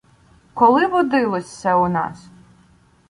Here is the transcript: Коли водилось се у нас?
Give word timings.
Коли 0.53 0.87
водилось 0.87 1.47
се 1.51 1.73
у 1.75 1.87
нас? 1.89 2.27